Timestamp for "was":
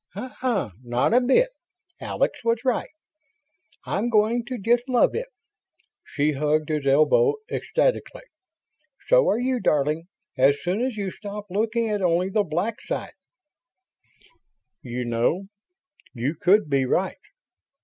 2.43-2.65